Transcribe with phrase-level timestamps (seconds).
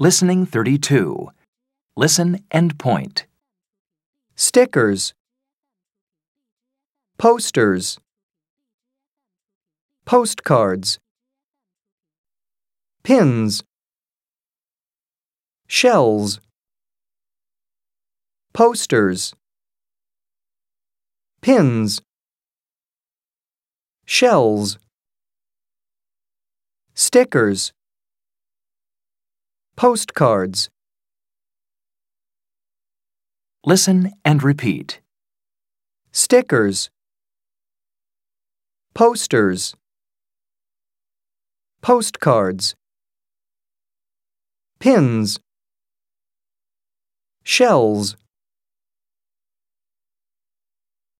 [0.00, 1.28] Listening 32.
[1.96, 3.26] Listen and point.
[4.36, 5.12] stickers,
[7.18, 7.98] posters,
[10.04, 11.00] postcards,
[13.02, 13.64] pins,
[15.66, 16.38] shells,
[18.52, 19.34] posters,
[21.40, 22.00] pins,
[24.06, 24.78] shells,
[26.94, 27.72] stickers,
[29.78, 30.68] postcards.
[33.64, 35.00] Listen and repeat.
[36.10, 36.90] stickers,
[38.92, 39.76] posters,
[41.80, 42.74] postcards,
[44.80, 45.38] pins,
[47.44, 48.16] shells.